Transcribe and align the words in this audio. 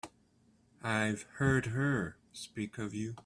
I've 0.83 1.27
heard 1.33 1.67
her 1.67 2.17
speak 2.33 2.79
of 2.79 2.95
you. 2.95 3.15